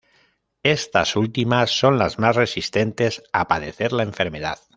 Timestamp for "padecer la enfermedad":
3.47-4.57